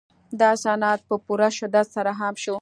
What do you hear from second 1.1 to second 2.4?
پوره شدت سره عام